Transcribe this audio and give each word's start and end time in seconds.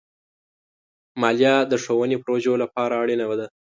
مالیه 1.21 1.55
د 1.71 1.73
ښوونې 1.83 2.17
پروژو 2.23 2.53
لپاره 2.63 2.93
اړینه 3.01 3.25
ده. 3.39 3.45